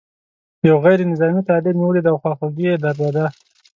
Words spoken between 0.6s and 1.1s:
یو غیر